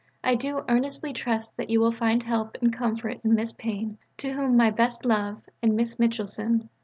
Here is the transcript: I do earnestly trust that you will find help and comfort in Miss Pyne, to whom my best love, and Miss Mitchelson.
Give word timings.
I 0.23 0.33
do 0.33 0.65
earnestly 0.67 1.13
trust 1.13 1.57
that 1.57 1.69
you 1.69 1.79
will 1.79 1.91
find 1.91 2.23
help 2.23 2.57
and 2.59 2.73
comfort 2.73 3.19
in 3.23 3.35
Miss 3.35 3.53
Pyne, 3.53 3.99
to 4.17 4.31
whom 4.33 4.57
my 4.57 4.71
best 4.71 5.05
love, 5.05 5.41
and 5.61 5.75
Miss 5.75 5.97
Mitchelson. 5.99 6.69